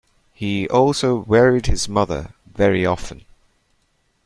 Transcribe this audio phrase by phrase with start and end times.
[0.33, 3.23] He also wearied his mother very often.